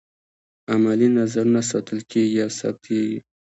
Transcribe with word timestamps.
عملي 0.71 1.07
نظرونه 1.17 1.61
ساتل 1.71 1.99
کیږي 2.11 2.37
او 2.45 2.51
ثبتیږي. 2.59 3.19